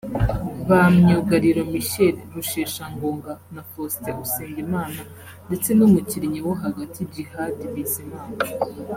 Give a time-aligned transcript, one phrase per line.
[0.67, 5.01] ba myugariro Michel Rusheshangoga na Faustin Usengimana
[5.47, 8.37] ndetse n’umukinnyi wo hagati Djihad Bizimana